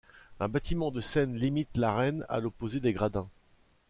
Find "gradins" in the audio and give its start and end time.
2.91-3.29